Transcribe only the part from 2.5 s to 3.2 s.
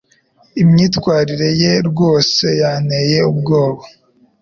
yanteye